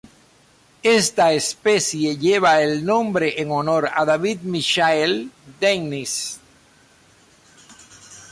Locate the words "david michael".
4.03-5.29